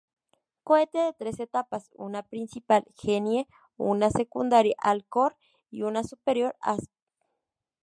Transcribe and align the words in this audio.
Cohete 0.63 0.97
de 0.97 1.13
tres 1.13 1.39
etapas: 1.39 1.91
una 1.93 2.23
principal 2.23 2.85
Genie, 2.99 3.47
una 3.77 4.09
secundaria 4.09 4.73
Alcor 4.79 5.37
y 5.69 5.83
una 5.83 6.03
superior 6.03 6.55
Asp. 6.59 6.89